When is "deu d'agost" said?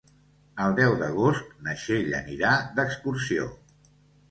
0.79-1.51